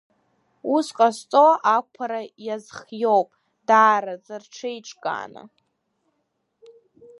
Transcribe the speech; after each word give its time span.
Ус 0.75 0.87
ҟазҵо 0.97 1.45
ақәԥара 1.75 2.21
иазхиоуп, 2.45 3.29
даараӡа 3.67 4.35
рҽеиҿкааны. 4.41 5.43